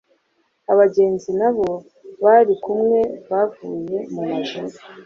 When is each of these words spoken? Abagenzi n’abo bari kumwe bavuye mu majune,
Abagenzi 0.71 1.29
n’abo 1.39 1.69
bari 2.23 2.53
kumwe 2.63 2.99
bavuye 3.29 3.97
mu 4.13 4.21
majune, 4.29 4.77